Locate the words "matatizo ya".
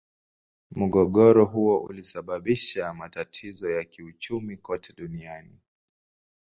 2.93-3.83